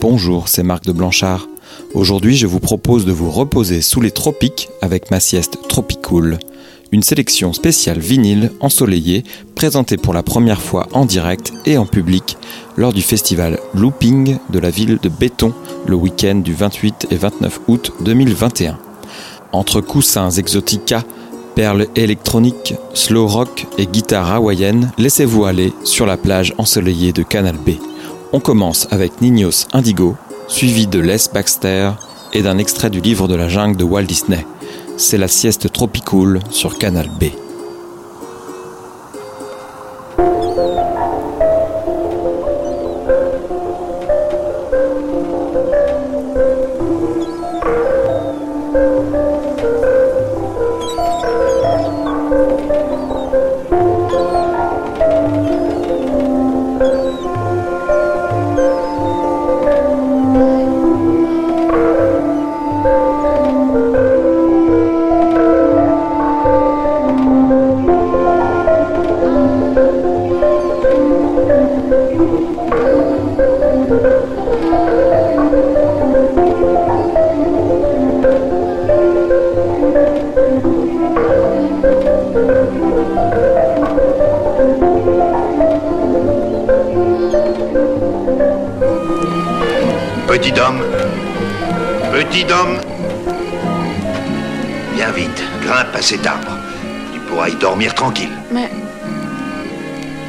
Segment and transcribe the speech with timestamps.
[0.00, 1.46] Bonjour, c'est Marc de Blanchard.
[1.92, 6.38] Aujourd'hui, je vous propose de vous reposer sous les tropiques avec ma sieste Tropicool.
[6.90, 9.24] Une sélection spéciale vinyle ensoleillée
[9.54, 12.38] présentée pour la première fois en direct et en public
[12.78, 15.52] lors du festival Looping de la ville de Béton
[15.86, 18.78] le week-end du 28 et 29 août 2021.
[19.52, 21.04] Entre coussins exotica,
[21.54, 27.56] perles électroniques, slow rock et guitare hawaïenne, laissez-vous aller sur la plage ensoleillée de Canal
[27.56, 27.72] B.
[28.32, 30.16] On commence avec Ninos Indigo,
[30.46, 31.90] suivi de Les Baxter
[32.32, 34.46] et d'un extrait du livre de la jungle de Walt Disney.
[34.96, 37.24] C'est la sieste tropicool sur Canal B.
[97.30, 98.32] pourras y dormir tranquille.
[98.50, 98.70] Mais.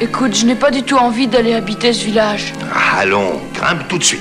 [0.00, 2.52] Écoute, je n'ai pas du tout envie d'aller habiter ce village.
[2.96, 4.20] Allons, grimpe tout de suite.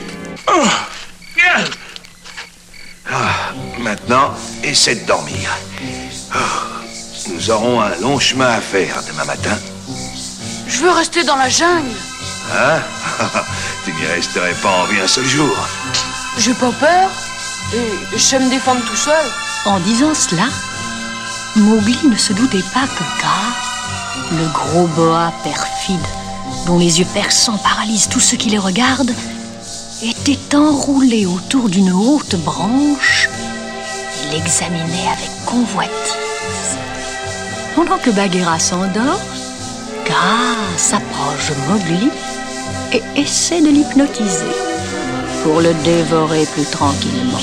[3.09, 5.49] Ah, maintenant, essaie de dormir.
[6.33, 6.37] Ah,
[7.29, 9.57] nous aurons un long chemin à faire demain matin.
[10.67, 11.95] Je veux rester dans la jungle.
[12.53, 12.79] Hein?
[13.83, 15.55] Tu n'y resterais pas en vie un seul jour.
[16.37, 17.09] J'ai pas peur.
[17.73, 19.25] Et je sais me défendre tout seul.
[19.65, 20.43] En disant cela,
[21.57, 25.99] Mowgli ne se doutait pas que Kaa, le gros boa perfide,
[26.65, 29.13] dont les yeux perçants paralysent tous ceux qui les regardent,
[30.01, 33.29] était enroulé autour d'une haute branche
[34.23, 35.91] et l'examinait avec convoitise.
[37.75, 39.19] Pendant que Bagheera s'endort,
[40.05, 42.09] Kaa s'approche de Mowgli
[42.93, 44.55] et essaie de l'hypnotiser
[45.43, 47.39] pour le dévorer plus tranquillement.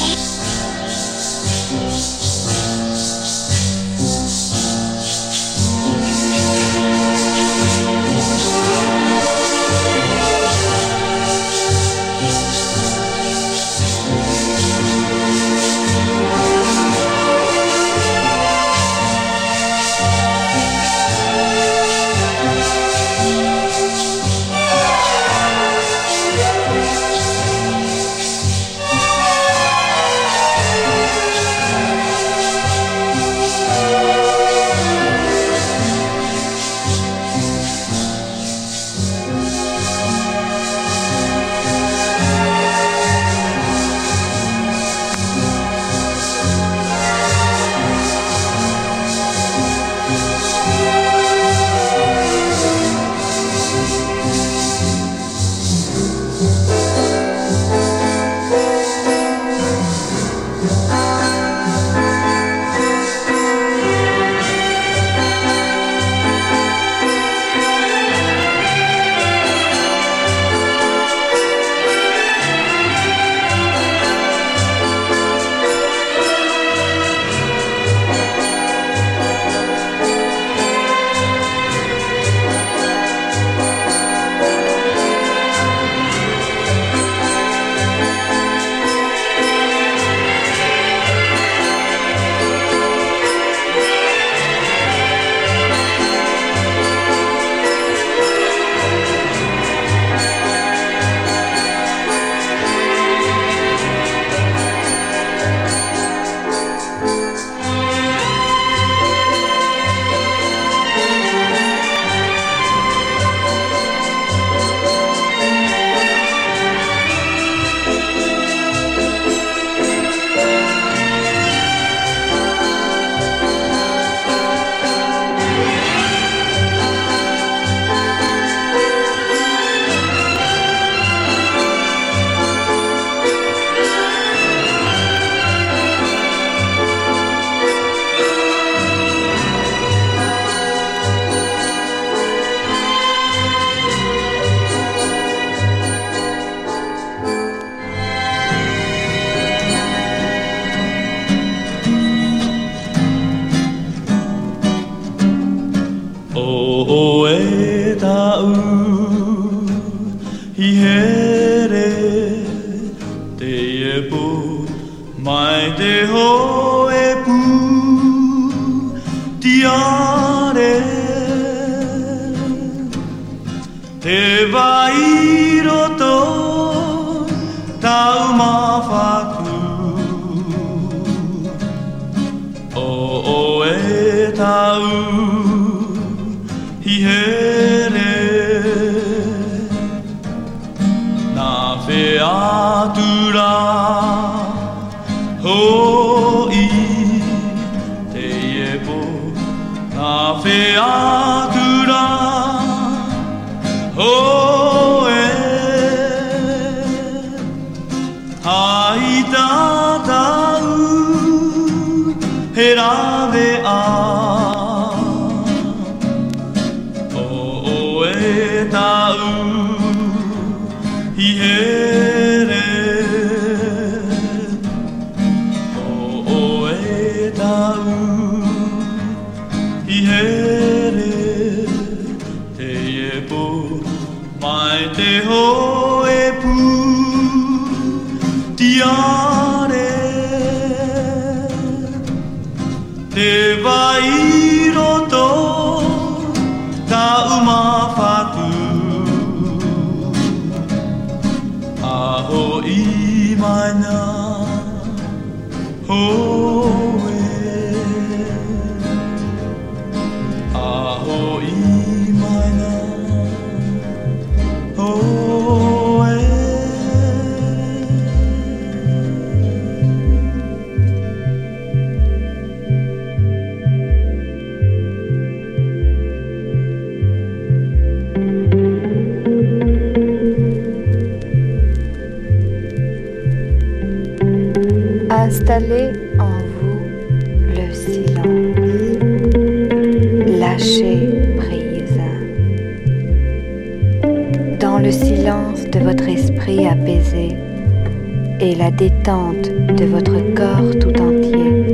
[298.40, 301.66] et la détente de votre corps tout entier,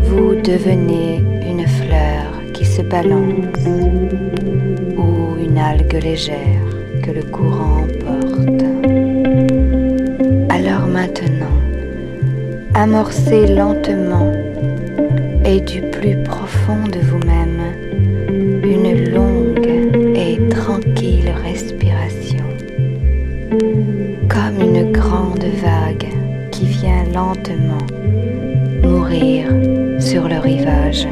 [0.00, 3.66] vous devenez une fleur qui se balance
[4.96, 6.66] ou une algue légère
[7.02, 8.64] que le courant emporte.
[10.50, 11.58] Alors maintenant,
[12.74, 14.32] amorcez lentement
[15.44, 17.15] et du plus profond de vous
[28.82, 29.48] mourir
[30.00, 31.06] sur le rivage.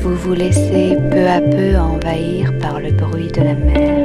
[0.00, 4.01] Vous vous laissez peu à peu envahir par le bruit de la mer.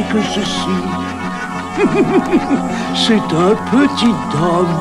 [0.00, 0.76] Que ceci
[2.94, 4.76] C'est un petit homme,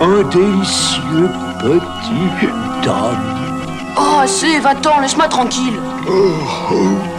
[0.00, 3.40] un délicieux petit homme.
[3.96, 5.78] Oh, assez, va-t'en, laisse-moi tranquille.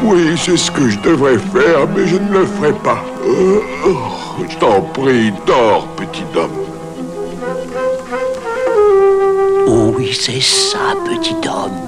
[0.03, 3.03] Oui, c'est ce que je devrais faire, mais je ne le ferai pas.
[3.25, 6.51] Euh, oh, je t'en prie, dors, petit homme.
[9.67, 11.79] Oh oui, c'est ça, petit homme.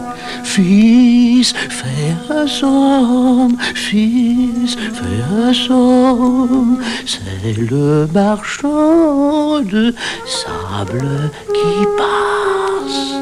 [1.44, 6.82] Fils, fais un somme, fils, fais un somme.
[7.06, 9.94] C'est le marchand de
[10.26, 13.14] sable qui passe.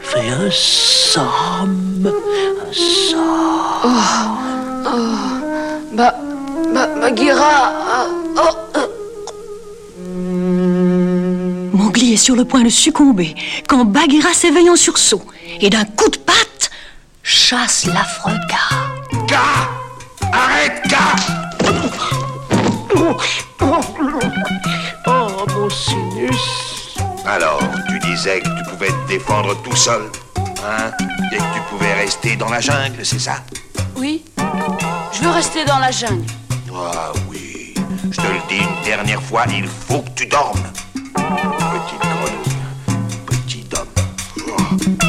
[0.00, 3.94] Fais un somme, un somme.
[5.92, 6.14] Bah,
[6.74, 8.06] bah, Bagheera, ah,
[8.38, 8.87] oh, euh,
[12.00, 13.34] Est sur le point de succomber
[13.68, 15.22] quand Bagheera s'éveille en sursaut
[15.60, 16.70] et d'un coup de patte
[17.24, 19.26] chasse l'affreux gars.
[19.26, 19.68] Car
[20.32, 21.16] Arrête, Car
[25.06, 26.96] Oh, mon sinus.
[27.26, 30.02] Alors, tu disais que tu pouvais te défendre tout seul,
[30.38, 30.92] hein
[31.32, 33.42] Et que tu pouvais rester dans la jungle, c'est ça?
[33.96, 34.22] Oui,
[35.12, 36.24] je veux rester dans la jungle.
[36.72, 37.74] Ah oui,
[38.10, 40.62] je te le dis une dernière fois, il faut que tu dormes.
[41.28, 42.42] Petite grenouille,
[43.26, 45.07] petit homme.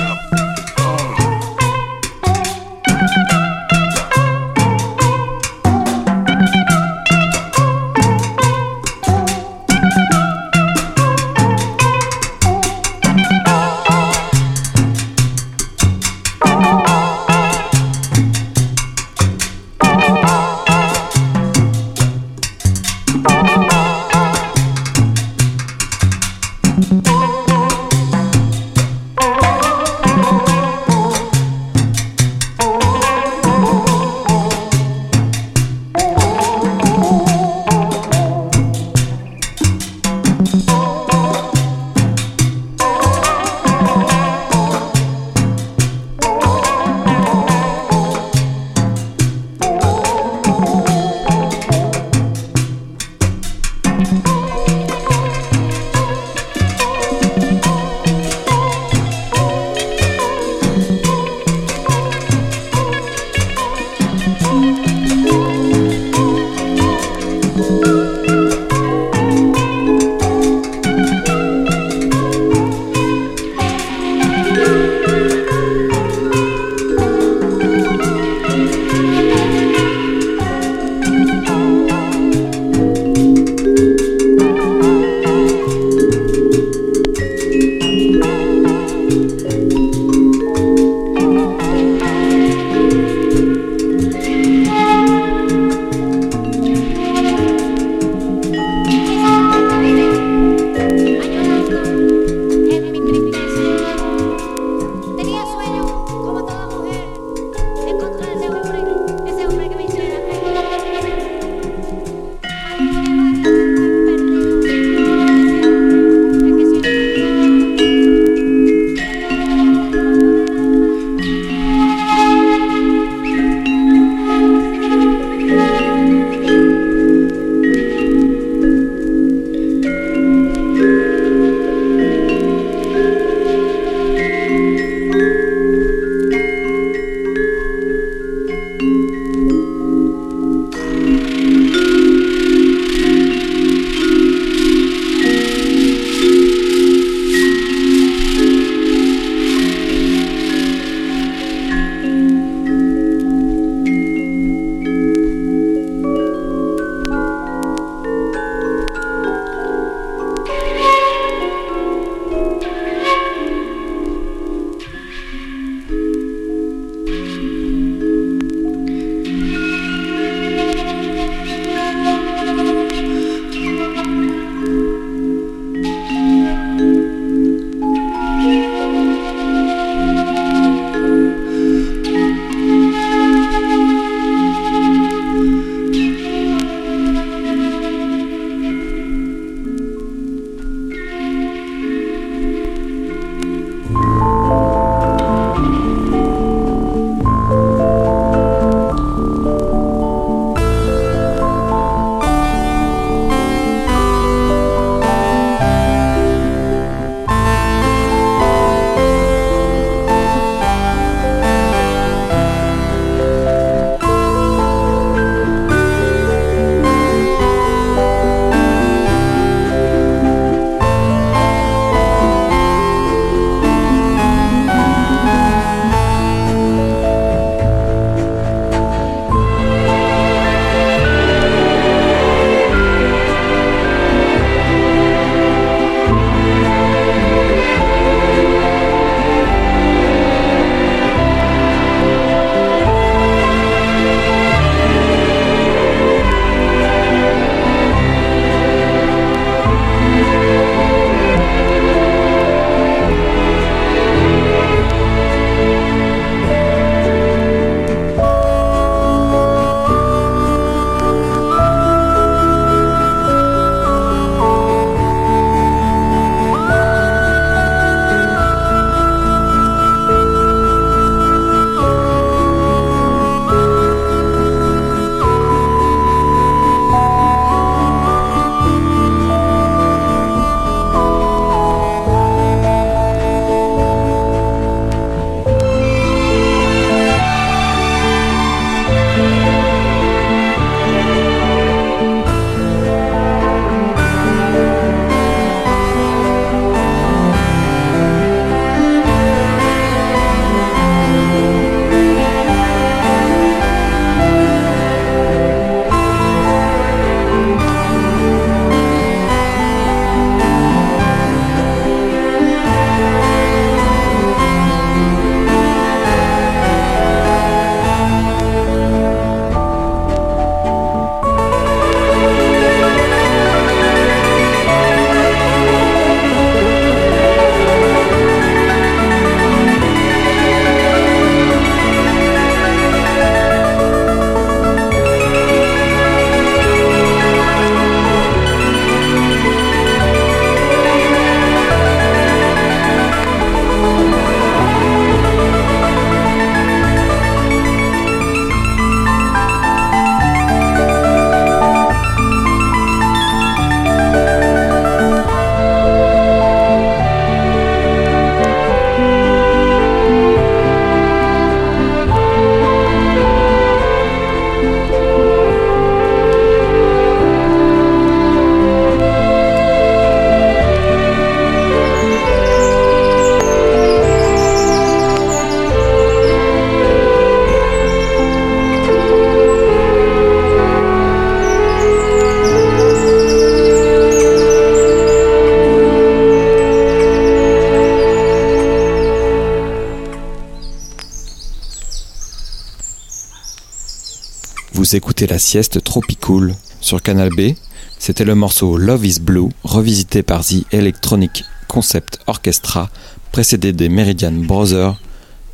[395.40, 397.54] Sieste Tropicool sur Canal B.
[397.98, 402.90] C'était le morceau Love is Blue, revisité par The Electronic Concept Orchestra,
[403.32, 404.98] précédé des Meridian Brothers,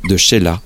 [0.08, 0.60] de Sheila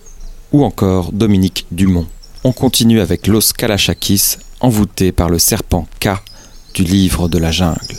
[0.52, 2.06] ou encore Dominique Dumont.
[2.44, 6.08] On continue avec Los Kalachakis, envoûté par le serpent K
[6.74, 7.89] du livre de la jungle.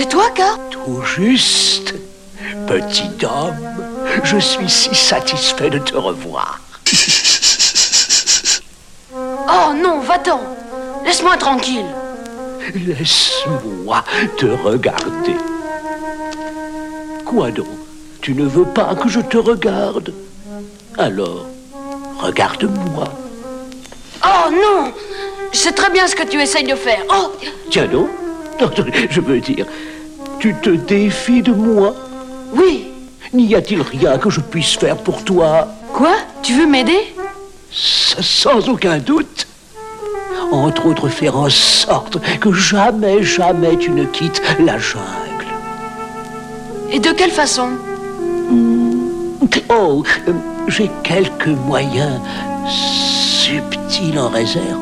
[0.00, 1.92] C'est toi, K Tout juste.
[2.66, 3.54] Petit homme,
[4.24, 6.58] je suis si satisfait de te revoir.
[9.12, 10.40] Oh non, va-t'en
[11.04, 11.84] Laisse-moi tranquille
[12.74, 14.02] Laisse-moi
[14.38, 15.36] te regarder.
[17.26, 17.66] Quoi donc?
[18.22, 20.14] Tu ne veux pas que je te regarde?
[20.96, 21.44] Alors,
[22.20, 23.04] regarde-moi.
[24.24, 24.92] Oh non
[25.52, 27.02] Je sais très bien ce que tu essayes de faire.
[27.10, 27.32] Oh
[27.70, 28.08] Tiens donc,
[28.60, 28.70] Non,
[29.08, 29.66] je veux dire,
[30.38, 31.94] tu te défies de moi.
[32.52, 32.88] Oui.
[33.32, 35.68] N'y a-t-il rien que je puisse faire pour toi?
[35.92, 36.14] Quoi?
[36.42, 37.14] Tu veux m'aider?
[37.70, 39.46] Sans aucun doute.
[40.52, 45.04] Entre autres, faire en sorte que jamais, jamais tu ne quittes la jungle.
[46.90, 47.68] Et de quelle façon?
[49.68, 50.32] Oh, euh,
[50.68, 52.20] j'ai quelques moyens
[52.68, 54.80] subtils en réserve.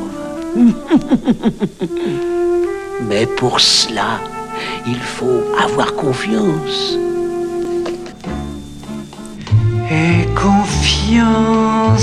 [3.03, 4.21] Mais pour cela,
[4.87, 6.99] il faut avoir confiance.
[9.91, 12.03] et confiance.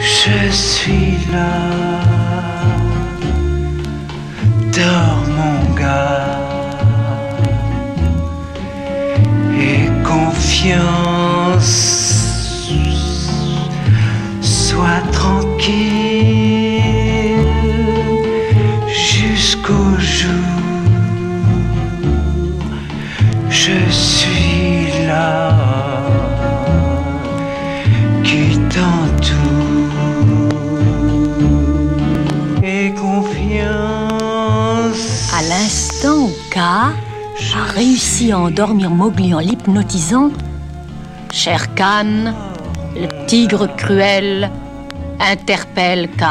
[0.00, 2.00] Je suis là.
[4.72, 6.38] Dors mon gars.
[9.58, 11.70] Et confiance.
[14.40, 16.31] Sois tranquille
[23.64, 25.54] Je suis là
[28.24, 29.92] qui t'entoure
[32.64, 33.62] et confiance.
[35.38, 36.92] À l'instant où K a
[37.72, 40.32] réussi à endormir Mowgli en l'hypnotisant,
[41.30, 42.34] Cher Khan,
[42.96, 44.50] le tigre cruel,
[45.20, 46.24] interpelle K.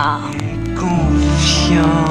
[0.76, 2.11] Confiance.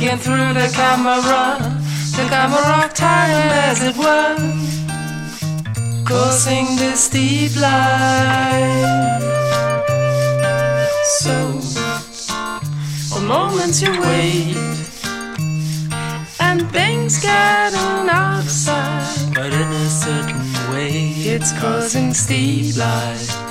[0.00, 1.58] Looking through the camera,
[2.12, 4.36] the camera of time as it were,
[6.04, 9.18] causing this deep light.
[11.18, 11.34] So,
[13.10, 14.56] for moments you wait,
[16.38, 23.47] and things get on outside, but in a certain way, it's causing steep light.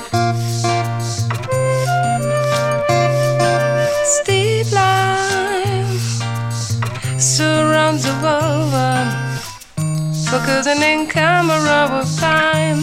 [10.48, 12.80] Focusing in camera with time.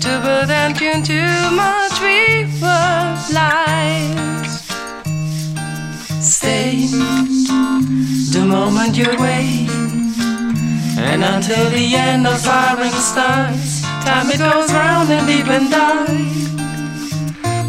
[0.00, 2.82] To build and tune too much river
[3.32, 4.52] lies.
[6.20, 6.86] Stay
[8.32, 9.70] the moment you wait,
[10.98, 16.08] and until the end of firing starts, time it goes round and deep and dark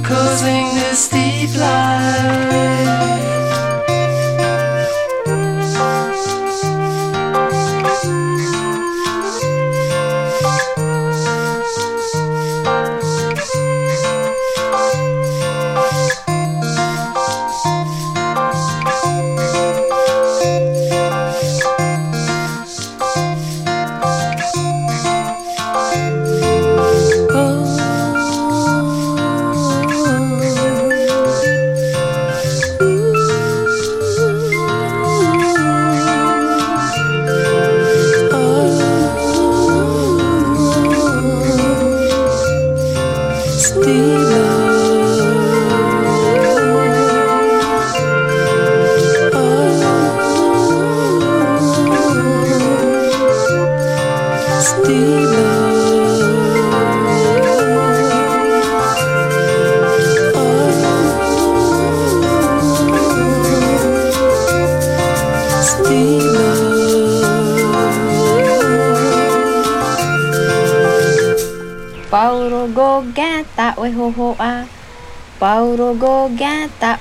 [0.04, 3.41] causing this deep light.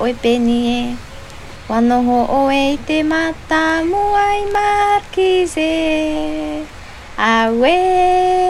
[0.00, 0.96] Gata oe penie
[1.68, 5.72] Wano ho oe te mata muai markize
[7.18, 7.78] Awe,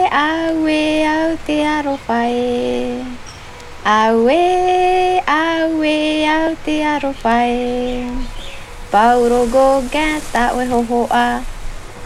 [0.09, 3.03] awe, au te arofae
[3.83, 8.07] Awe, awe, au te arofae
[8.91, 11.41] Pauro go gata oe hoho a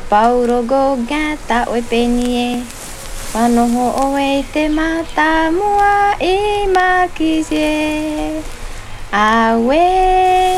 [0.10, 2.64] Pauro go gata oe penie
[3.34, 8.55] Wanoho oe te mata mua i makizie
[9.18, 9.80] Awe,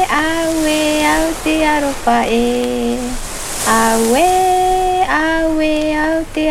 [0.10, 2.98] awe, au te arofa e
[3.70, 4.30] Awe,
[5.06, 6.50] awe, au te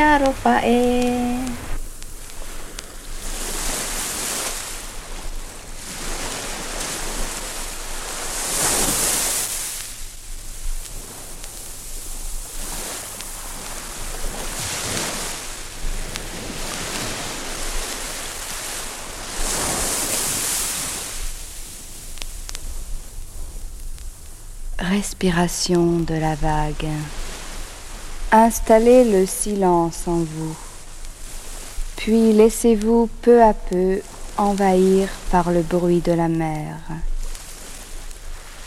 [24.97, 26.89] Respiration de la vague.
[28.33, 30.57] Installez le silence en vous,
[31.97, 34.01] puis laissez-vous peu à peu
[34.39, 36.77] envahir par le bruit de la mer.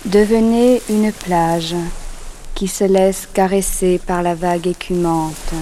[0.05, 1.75] Devenez une plage
[2.53, 5.53] qui se laisse caresser par la vague écumante.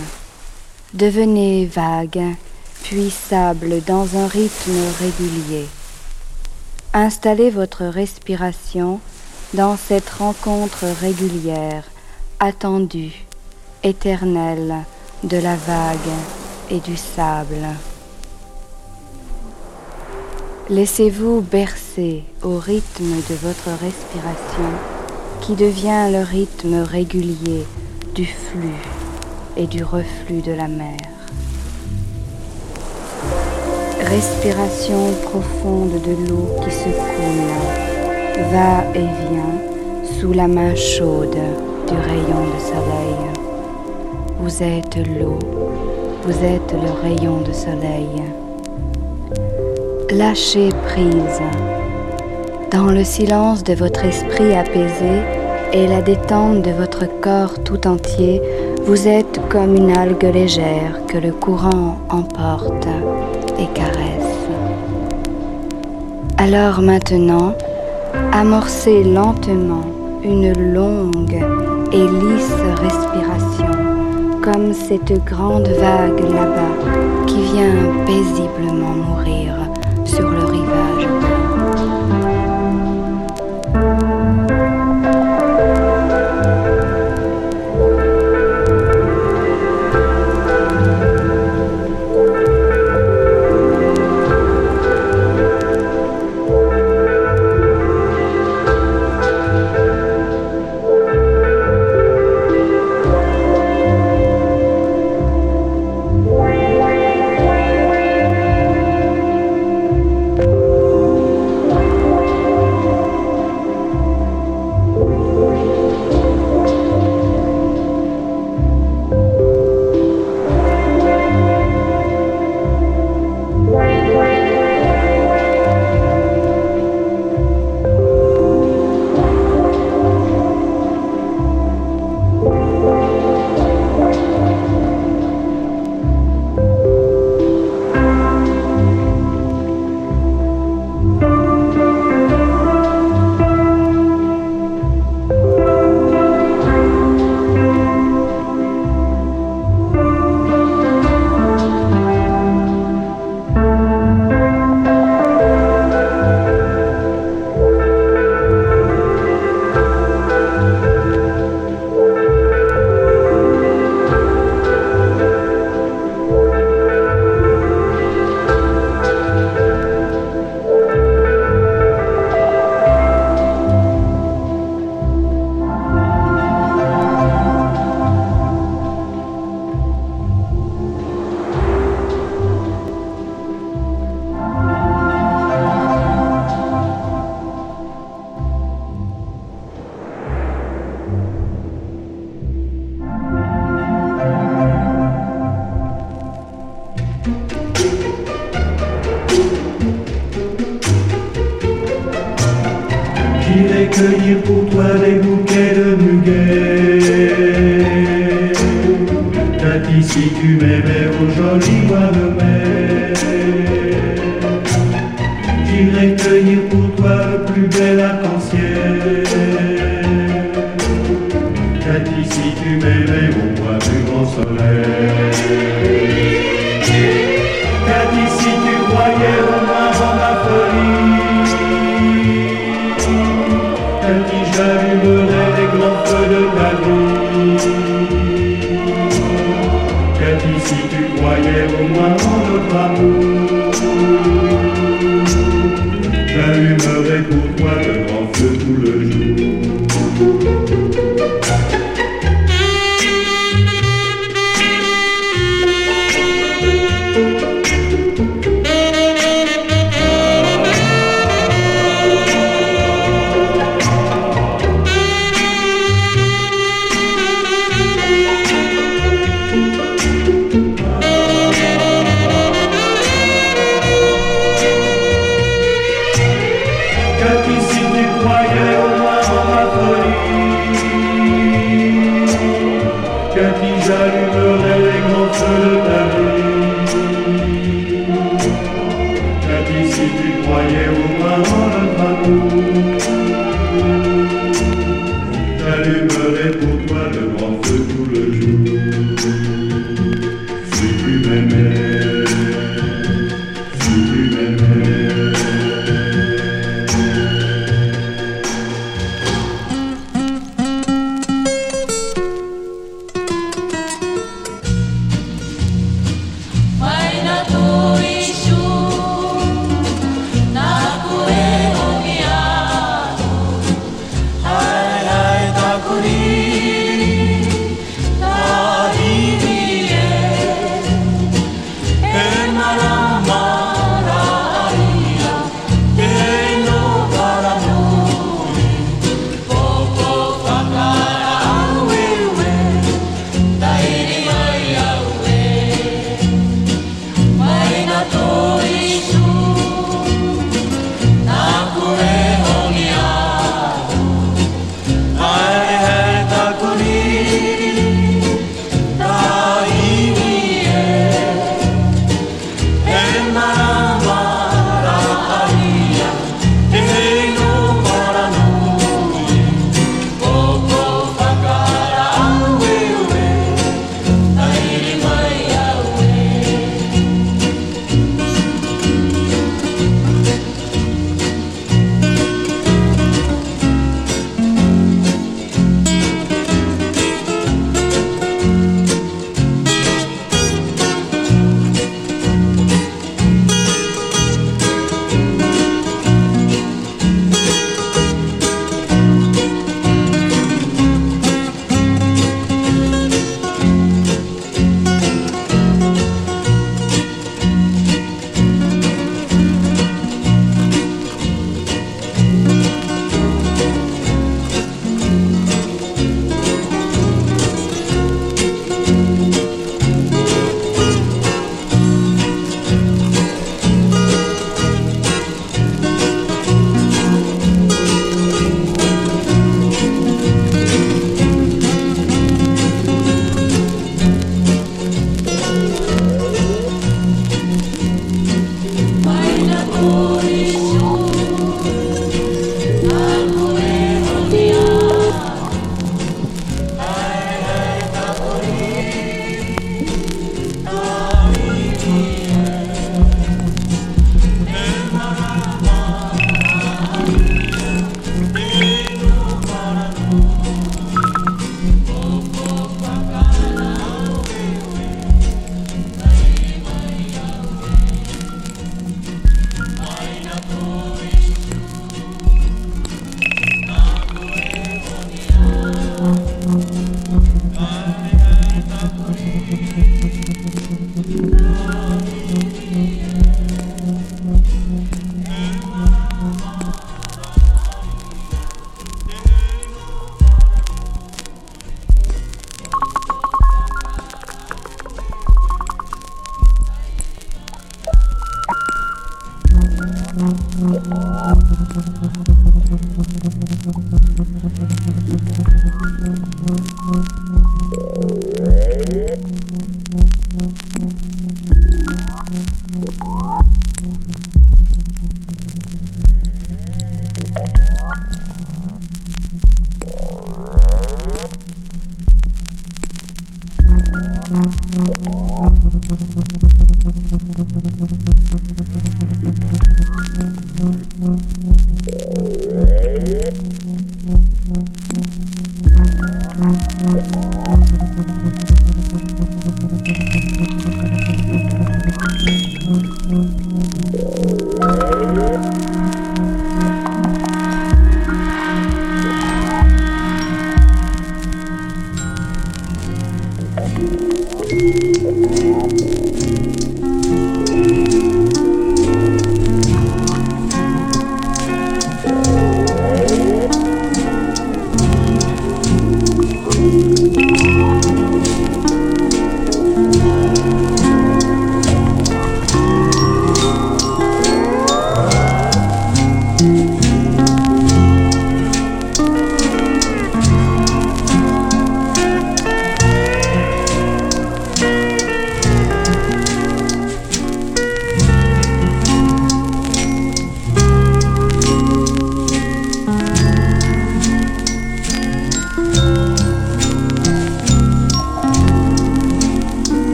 [0.94, 2.36] Devenez vague,
[2.84, 5.66] puis sable dans un rythme régulier.
[6.94, 9.00] Installez votre respiration
[9.54, 11.84] dans cette rencontre régulière,
[12.40, 13.26] attendue,
[13.84, 14.76] éternelle
[15.24, 15.98] de la vague
[16.70, 17.66] et du sable.
[20.70, 24.70] Laissez-vous bercer au rythme de votre respiration
[25.40, 27.66] qui devient le rythme régulier
[28.14, 28.84] du flux
[29.56, 30.98] et du reflux de la mer.
[34.02, 37.87] Respiration profonde de l'eau qui se coule
[38.52, 41.38] va et vient sous la main chaude
[41.88, 43.18] du rayon de soleil.
[44.40, 45.40] Vous êtes l'eau,
[46.24, 48.24] vous êtes le rayon de soleil.
[50.12, 51.42] Lâchez prise.
[52.72, 55.22] Dans le silence de votre esprit apaisé
[55.74, 58.42] et la détente de votre corps tout entier,
[58.86, 62.88] vous êtes comme une algue légère que le courant emporte
[63.60, 64.38] et caresse.
[66.38, 67.56] Alors maintenant,
[68.32, 69.86] amorcez lentement
[70.24, 71.44] une longue
[71.92, 73.72] et lisse respiration,
[74.42, 79.54] comme cette grande vague là-bas qui vient paisiblement mourir
[80.06, 81.37] sur le rivage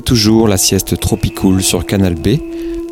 [0.00, 2.38] toujours la sieste Tropicool sur Canal B.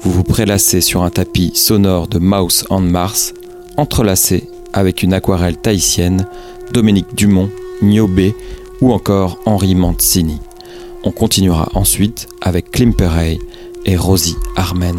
[0.02, 3.32] Vous vous prélassez sur un tapis sonore de Mouse on Mars,
[3.76, 6.26] entrelacé avec une aquarelle tahitienne,
[6.72, 7.48] Dominique Dumont,
[7.80, 8.34] Niobé
[8.80, 10.40] ou encore Henri Mancini.
[11.02, 13.38] On continuera ensuite avec Klimperey
[13.86, 14.98] et Rosie Armen.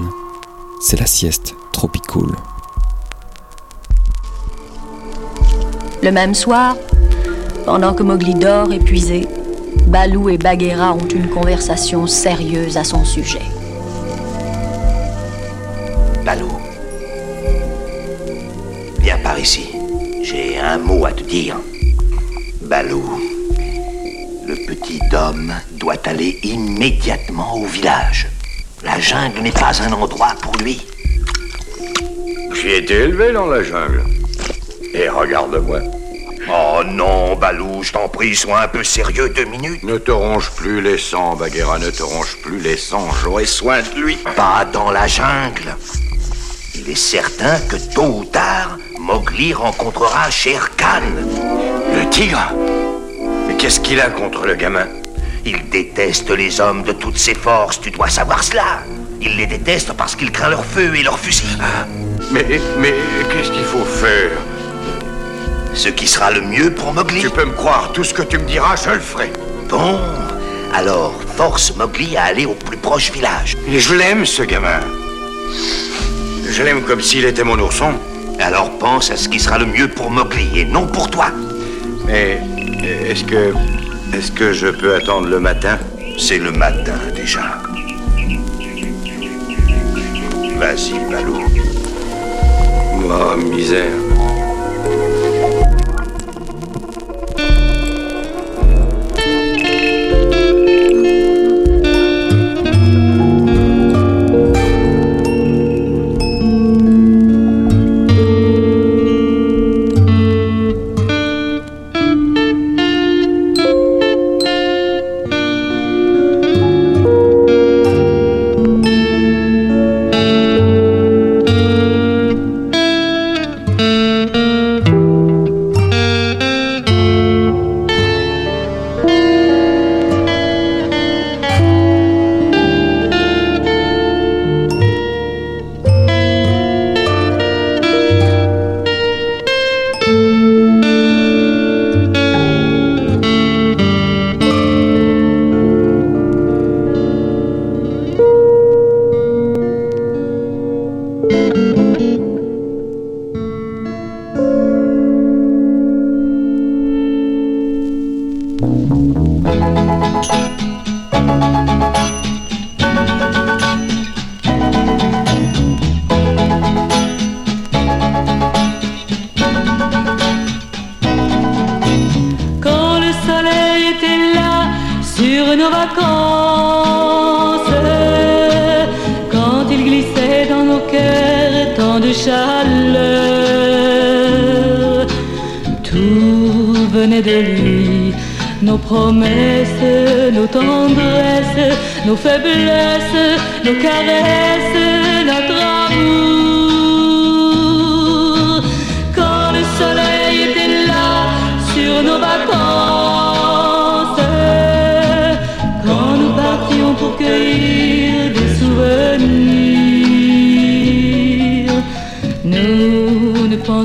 [0.81, 2.35] C'est la sieste Tropicool.
[6.01, 6.75] Le même soir,
[7.65, 9.27] pendant que Mowgli dort épuisé,
[9.91, 13.41] Balou et Bagheera ont une conversation sérieuse à son sujet.
[16.23, 16.47] Balou.
[19.01, 19.67] Viens par ici.
[20.23, 21.57] J'ai un mot à te dire.
[22.61, 23.03] Balou.
[24.47, 28.29] Le petit Dom doit aller immédiatement au village.
[28.85, 30.87] La jungle n'est pas un endroit pour lui.
[32.53, 34.05] J'ai été élevé dans la jungle.
[34.93, 35.81] Et regarde-moi.
[36.53, 39.83] Oh non, Balou, je t'en prie, sois un peu sérieux deux minutes.
[39.83, 43.07] Ne te ronge plus les sangs, Bagheera, ne te ronge plus les sangs.
[43.23, 44.17] J'aurai soin de lui.
[44.35, 45.77] Pas dans la jungle.
[46.75, 51.03] Il est certain que tôt ou tard, Mowgli rencontrera Shere Khan.
[51.95, 52.51] Le tigre
[53.47, 54.87] Mais qu'est-ce qu'il a contre le gamin?
[55.45, 58.83] Il déteste les hommes de toutes ses forces, tu dois savoir cela.
[59.21, 61.57] Il les déteste parce qu'il craint leur feu et leurs fusils.
[62.31, 62.45] Mais,
[62.77, 62.93] mais
[63.29, 64.31] qu'est-ce qu'il faut faire?
[65.73, 67.21] Ce qui sera le mieux pour Mowgli.
[67.21, 69.31] Tu peux me croire, tout ce que tu me diras, je le ferai.
[69.69, 69.99] Bon,
[70.73, 73.57] alors force Mowgli à aller au plus proche village.
[73.67, 74.81] Et je l'aime, ce gamin.
[76.49, 77.93] Je l'aime comme s'il était mon ourson.
[78.39, 81.27] Alors pense à ce qui sera le mieux pour Mowgli et non pour toi.
[82.05, 82.41] Mais
[82.83, 83.53] est-ce que.
[84.13, 85.79] Est-ce que je peux attendre le matin?
[86.19, 87.61] C'est le matin déjà.
[90.57, 91.39] Vas-y, Balou.
[93.05, 94.10] Oh, misère.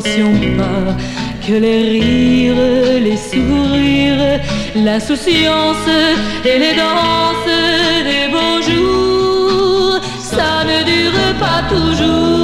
[0.03, 0.97] Pas
[1.47, 4.40] que les rires, les sourires,
[4.74, 5.88] l'insouciance
[6.44, 7.53] et les danses
[8.05, 12.36] des beaux jours, ça ne dure pas toujours.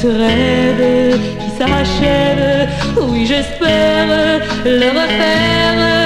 [0.00, 2.68] Ce rêve qui s'achève,
[3.02, 5.99] oui j'espère le refaire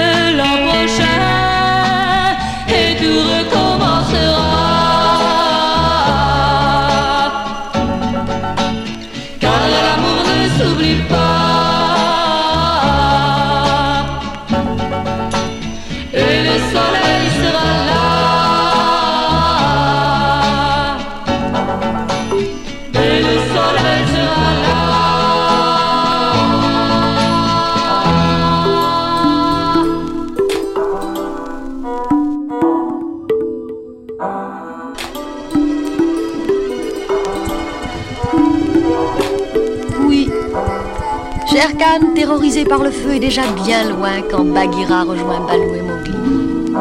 [41.74, 46.72] Sherkan, terrorisé par le feu, est déjà bien loin quand Bagheera rejoint Balou et Mowgli.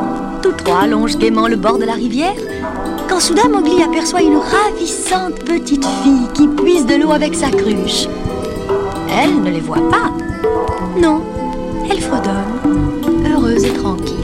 [0.42, 2.36] Tous trois longent gaiement le bord de la rivière
[3.10, 8.08] quand soudain Mowgli aperçoit une ravissante petite fille qui puise de l'eau avec sa cruche.
[9.10, 10.12] Elle ne les voit pas.
[11.00, 11.22] Non,
[11.90, 14.18] elle fredonne, heureuse et tranquille.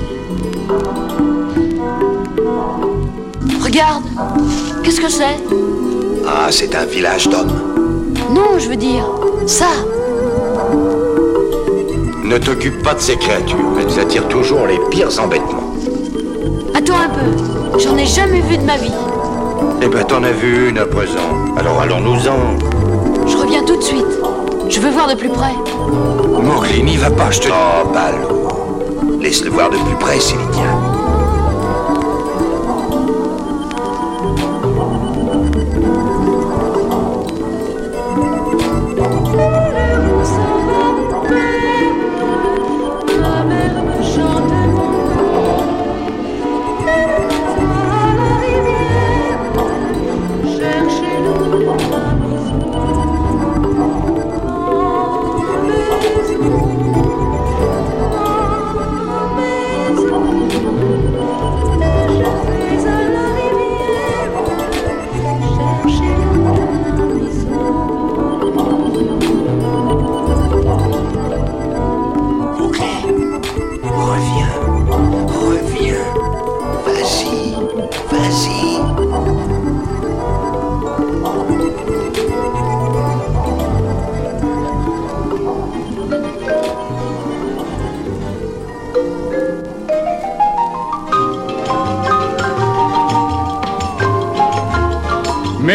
[3.63, 4.03] Regarde
[4.83, 5.37] Qu'est-ce que c'est?
[6.27, 8.13] Ah, c'est un village d'hommes.
[8.31, 9.09] Non, je veux dire,
[9.47, 9.67] ça
[12.29, 13.57] Ne t'occupe pas de ces créatures.
[13.81, 15.73] Elles attirent toujours les pires embêtements.
[16.75, 18.93] Attends un peu, j'en ai jamais vu de ma vie.
[19.81, 21.55] Eh ben, t'en as vu une à présent.
[21.57, 23.27] Alors allons-nous-en.
[23.27, 24.05] Je reviens tout de suite.
[24.69, 25.55] Je veux voir de plus près.
[26.39, 27.47] Mowgli, n'y va pas, je te.
[27.49, 29.19] Oh, Balou.
[29.19, 30.35] Laisse-le voir de plus près, c'est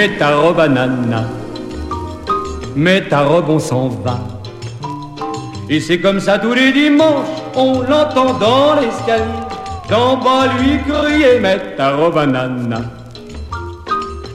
[0.04, 1.24] Mets ta robe à nana,
[2.76, 4.18] mets ta robe, on s'en va.
[5.70, 7.26] Et c'est comme ça tous les dimanches,
[7.56, 9.24] on l'entend dans l'escalier,
[9.88, 12.82] d'en bas lui crier, mets ta robe à nana.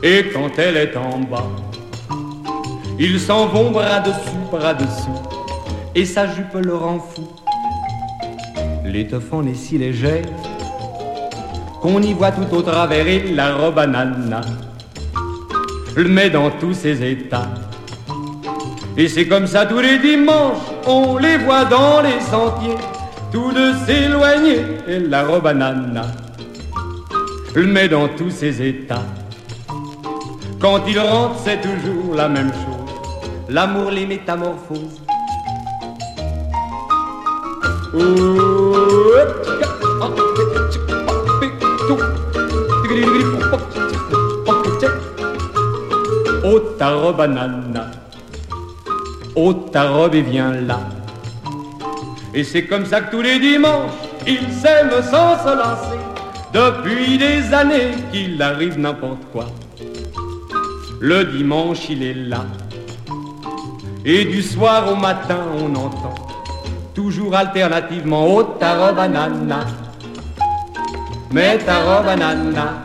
[0.01, 1.45] Et quand elle est en bas,
[2.97, 5.22] ils s'en vont bras dessus, bras dessous,
[5.93, 7.28] et sa jupe le rend fou.
[8.86, 10.26] L'étoffe en est si légère
[11.80, 14.41] qu'on y voit tout au travers et la robe à nana
[16.04, 17.50] le met dans tous ses états.
[18.97, 22.78] Et c'est comme ça tous les dimanches, on les voit dans les sentiers,
[23.32, 26.06] tous deux s'éloigner, et la robe à nana
[27.56, 29.04] le met dans tous ses états.
[30.60, 32.95] Quand il rentre, c'est toujours la même chose,
[33.50, 35.02] l'amour les métamorphose.
[46.60, 47.89] Oh ta robe à nana,
[49.34, 50.80] oh ta robe et viens là.
[52.34, 53.91] Et c'est comme ça que tous les dimanches,
[54.28, 55.99] ils s'aiment sans se lancer.
[56.53, 59.45] Depuis des années qu'il arrive n'importe quoi.
[60.99, 62.43] Le dimanche il est là.
[64.03, 66.16] Et du soir au matin on entend
[66.93, 69.66] toujours alternativement Oh ta robe à nana,
[71.32, 72.84] mets ta robe à nana,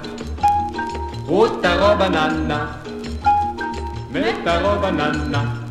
[1.28, 2.83] oh ta robe à
[4.14, 5.63] nana, mets ta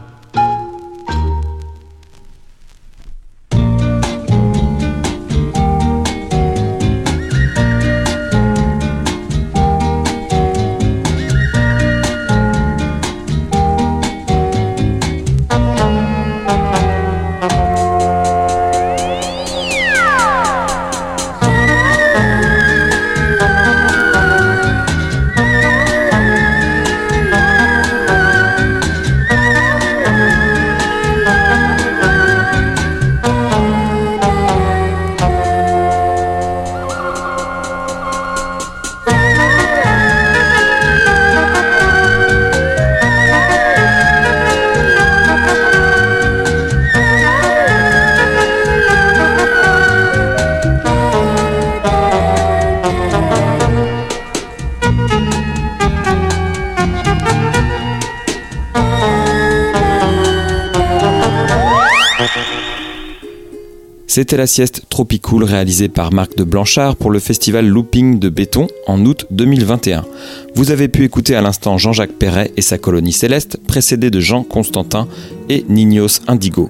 [64.16, 68.68] C'était la sieste Tropicool réalisée par Marc de Blanchard pour le festival Looping de Béton
[68.86, 70.06] en août 2021.
[70.54, 74.44] Vous avez pu écouter à l'instant Jean-Jacques Perret et sa colonie céleste, précédé de Jean
[74.44, 75.08] Constantin
[75.50, 76.70] et Ninos Indigo.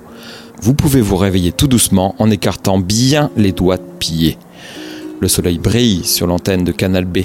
[0.62, 4.38] Vous pouvez vous réveiller tout doucement en écartant bien les doigts de pied.
[5.20, 7.24] Le soleil brille sur l'antenne de Canal B